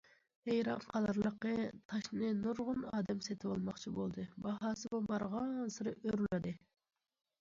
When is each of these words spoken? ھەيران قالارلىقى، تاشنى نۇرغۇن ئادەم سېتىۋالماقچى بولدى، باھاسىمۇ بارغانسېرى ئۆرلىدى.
ھەيران 0.45 0.79
قالارلىقى، 0.93 1.51
تاشنى 1.91 2.31
نۇرغۇن 2.39 2.81
ئادەم 2.93 3.21
سېتىۋالماقچى 3.27 3.93
بولدى، 4.01 4.27
باھاسىمۇ 4.47 5.03
بارغانسېرى 5.13 5.95
ئۆرلىدى. 6.01 6.57